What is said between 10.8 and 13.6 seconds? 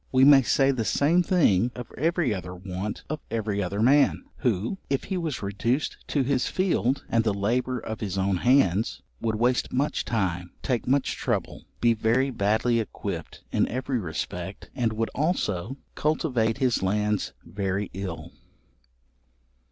much trouble, be very badly equipped